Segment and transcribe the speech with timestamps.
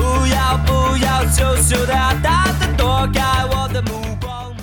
[0.00, 4.56] 不要不要羞羞答答的躲开我的目光。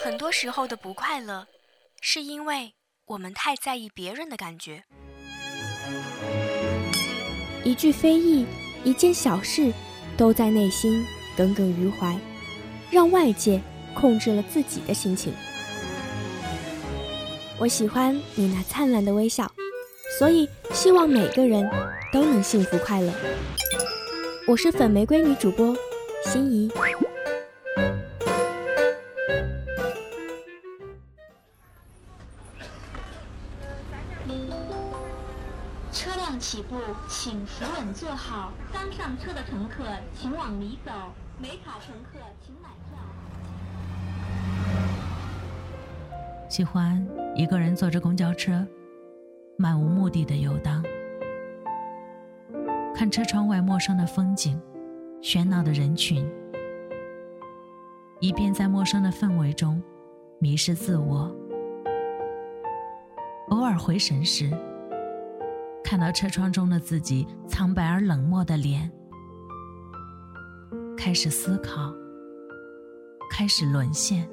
[0.00, 1.48] 很多时候的不快乐，
[2.00, 2.74] 是因为
[3.06, 4.84] 我们太在意别人的感觉。
[7.64, 8.46] 一句非议，
[8.84, 9.72] 一件小事，
[10.16, 11.04] 都在内心
[11.36, 12.16] 耿耿于怀，
[12.92, 13.60] 让外界
[13.92, 15.34] 控制了自己的心情。
[17.58, 19.50] 我喜欢你那灿烂的微笑，
[20.18, 21.68] 所以希望每个人
[22.12, 23.10] 都能幸福快乐。
[24.46, 25.74] 我是粉玫瑰女主播
[26.26, 26.70] 心怡。
[35.90, 36.76] 车辆起步，
[37.08, 38.52] 请扶稳坐好。
[38.70, 40.92] 刚上车的乘客请往里走，
[41.38, 42.98] 没卡乘客请买票。
[46.50, 48.66] 喜欢一个人坐着公交车，
[49.62, 50.82] 漫无目的的游荡，
[52.92, 54.60] 看车窗外陌生的风景，
[55.22, 56.28] 喧闹的人群，
[58.18, 59.80] 一边在陌生的氛围中
[60.40, 61.32] 迷失自我。
[63.50, 64.50] 偶尔回神时，
[65.84, 68.90] 看到车窗中的自己苍白而冷漠的脸，
[70.98, 71.94] 开始思考，
[73.30, 74.28] 开始沦陷。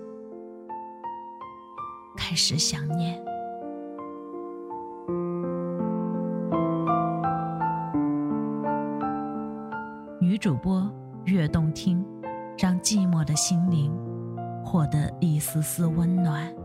[2.17, 3.28] 开始想念。
[10.39, 10.89] 主播
[11.25, 12.01] 越动听，
[12.57, 13.91] 让寂寞的心灵
[14.63, 16.55] 获得一丝丝温暖。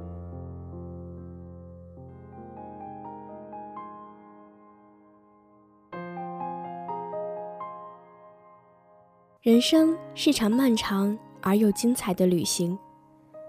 [9.43, 12.79] 人生是场漫长而又精彩的旅行。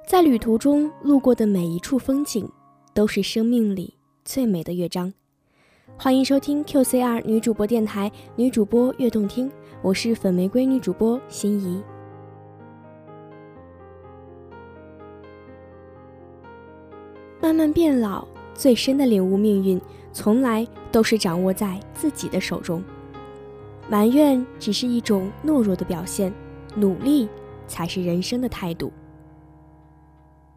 [0.08, 2.50] 在旅途中路过的每一处风景，
[2.96, 5.14] 都是生命里最美的乐章。
[5.98, 9.50] 欢迎收听 QCR 女主播电台，女主播悦动听，
[9.82, 11.82] 我是粉玫瑰女主播心怡。
[17.42, 22.84] 慢慢变老，最深的领悟，命运从来都是掌握在自己的手中。
[23.90, 26.32] 埋怨只是一种懦弱的表现，
[26.76, 27.28] 努力
[27.68, 28.92] 才是人生的态度。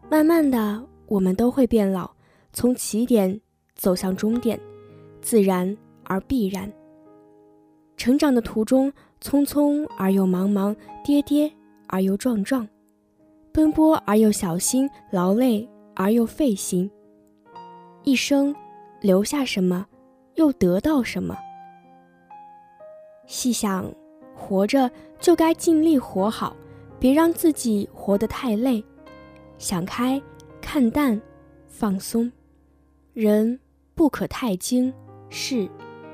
[0.09, 2.11] 慢慢的，我们都会变老，
[2.51, 3.39] 从起点
[3.75, 4.59] 走向终点，
[5.21, 6.71] 自然而必然。
[7.97, 8.91] 成长的途中，
[9.21, 11.51] 匆匆而又茫茫，跌跌
[11.87, 12.67] 而又撞撞，
[13.51, 16.89] 奔波而又小心，劳累而又费心。
[18.03, 18.55] 一生
[19.01, 19.85] 留下什么，
[20.35, 21.35] 又得到什么？
[23.25, 23.85] 细想，
[24.33, 26.55] 活着就该尽力活好，
[26.97, 28.83] 别让自己活得太累。
[29.57, 30.19] 想开，
[30.61, 31.21] 看淡，
[31.67, 32.31] 放松，
[33.13, 33.59] 人
[33.93, 34.93] 不可太精，
[35.29, 35.69] 事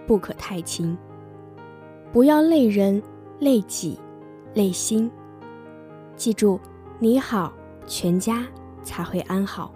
[0.05, 0.97] 不可太勤。
[2.11, 3.01] 不要累人、
[3.39, 3.99] 累己、
[4.53, 5.11] 累心。
[6.15, 6.59] 记住，
[6.99, 7.51] 你好，
[7.85, 8.45] 全家
[8.83, 9.73] 才会安好。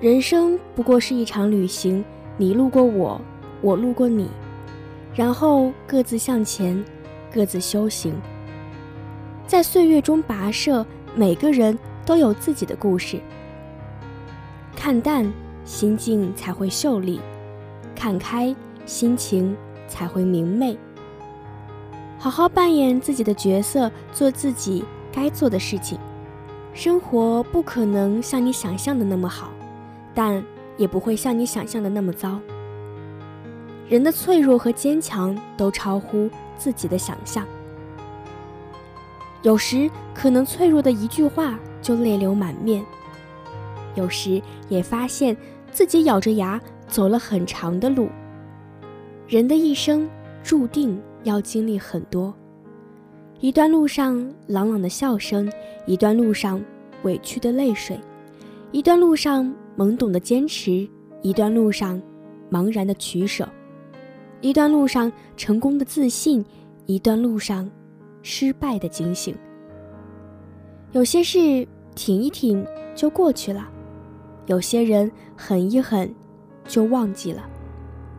[0.00, 2.04] 人生不过是一场旅行，
[2.36, 3.20] 你路过我，
[3.60, 4.28] 我路过你，
[5.14, 6.84] 然后各自向前，
[7.32, 8.14] 各自修行，
[9.46, 10.84] 在岁月中跋涉。
[11.18, 13.18] 每个人都有自己的故事，
[14.76, 15.32] 看淡，
[15.66, 17.18] 心境才会秀丽；
[17.94, 18.54] 看开，
[18.86, 19.54] 心情
[19.86, 20.78] 才会明媚。
[22.18, 24.82] 好好扮演自己的角色，做自己
[25.12, 25.98] 该做的事情。
[26.72, 29.50] 生活不可能像你想象的那么好，
[30.14, 30.42] 但
[30.76, 32.38] 也不会像你想象的那么糟。
[33.88, 37.44] 人的脆弱和坚强都超乎自己的想象。
[39.42, 42.84] 有时可能脆弱的一句话就泪流满面，
[43.94, 45.36] 有时也发现
[45.76, 46.58] 自己咬着牙
[46.88, 48.08] 走了很长的路。
[49.28, 50.08] 人的一生
[50.42, 52.34] 注定要经历很多，
[53.40, 55.52] 一段路上朗朗的笑声，
[55.84, 56.64] 一段路上
[57.02, 58.00] 委屈的泪水，
[58.72, 60.88] 一段路上懵懂的坚持，
[61.20, 62.00] 一段路上
[62.50, 63.46] 茫然的取舍，
[64.40, 66.42] 一段路上成功的自信，
[66.86, 67.70] 一段路上。
[68.22, 69.36] 失败的警醒。
[70.90, 73.70] 有些事挺一挺就过去了，
[74.46, 76.14] 有些人狠一狠
[76.66, 77.42] 就忘记了，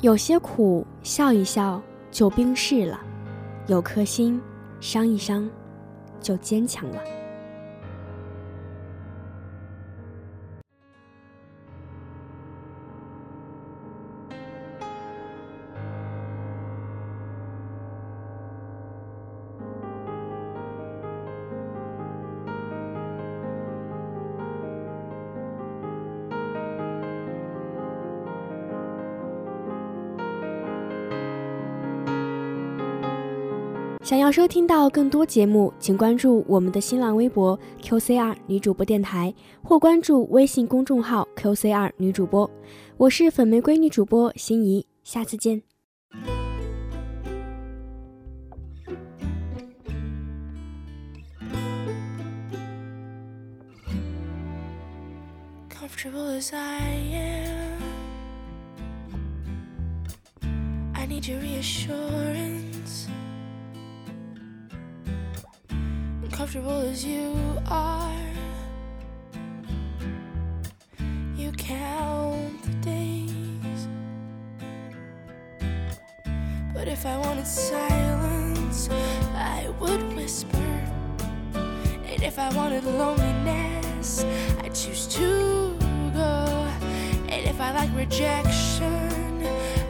[0.02, 1.82] 有些苦笑一笑
[2.12, 3.00] 就冰释了，
[3.68, 4.40] 有颗心，
[4.80, 5.50] 伤一伤，
[6.20, 7.17] 就坚强了。
[34.08, 42.50] 想要收听到更多节目，请关注我们的新浪微博 QCR 女主播电台，或关注微信公众号 QCR 女主播。
[42.96, 45.62] 我是粉玫瑰女主播心怡，下次见。
[55.70, 56.54] comfortable as
[67.04, 67.34] you
[67.68, 68.14] are.
[71.36, 73.88] You count the days.
[76.76, 78.88] But if I wanted silence,
[79.34, 80.58] I would whisper.
[82.06, 84.24] And if I wanted loneliness,
[84.62, 85.76] I'd choose to
[86.14, 86.68] go.
[87.30, 89.44] And if I like rejection,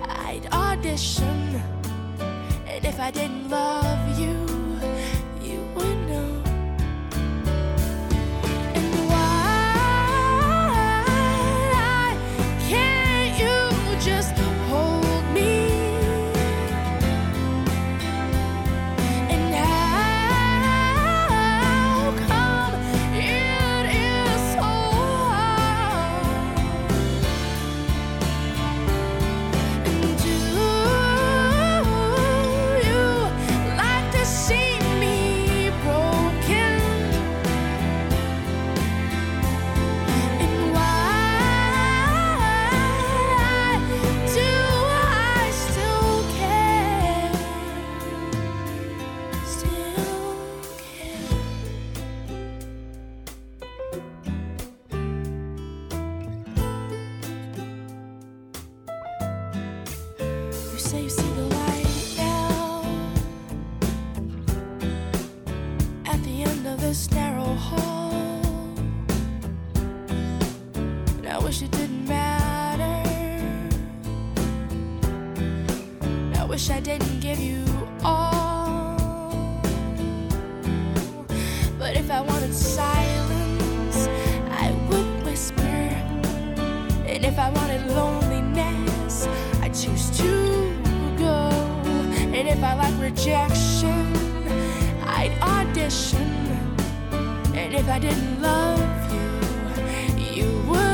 [0.08, 1.62] I'd audition.
[2.68, 4.47] And if I didn't love you,
[71.48, 73.10] wish it didn't matter.
[76.36, 77.64] I wish I didn't give you
[78.04, 79.62] all.
[81.80, 84.10] But if I wanted silence,
[84.64, 85.78] I would whisper.
[87.12, 89.26] And if I wanted loneliness,
[89.62, 90.32] I choose to
[91.18, 91.48] go.
[92.36, 94.06] And if I like rejection,
[95.06, 96.30] I'd audition.
[97.56, 100.87] And if I didn't love you, you would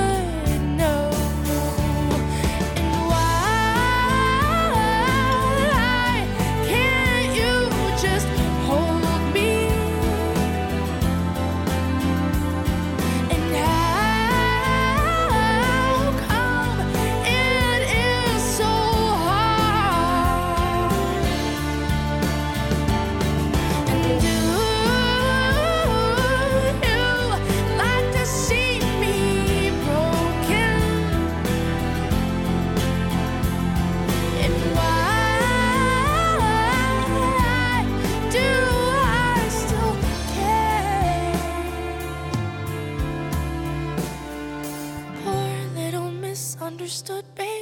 [46.84, 47.53] understood, babe.